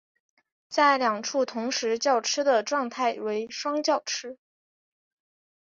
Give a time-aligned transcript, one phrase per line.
[0.67, 4.39] 在两处同时叫吃的状态为双叫吃。